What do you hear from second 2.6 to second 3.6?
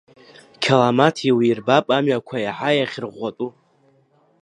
иахьырӷәӷәатәу.